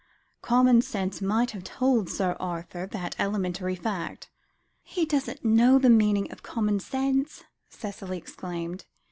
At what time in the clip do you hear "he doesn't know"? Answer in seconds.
4.81-5.77